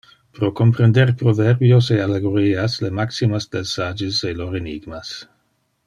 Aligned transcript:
Pro 0.35 0.47
comprender 0.59 1.09
proverbios 1.19 1.91
e 1.95 1.97
allegorias, 2.07 2.71
le 2.85 2.91
maximas 3.01 3.45
del 3.53 3.65
sages 3.75 4.17
e 4.29 4.31
lor 4.41 4.53
enigmas. 4.63 5.09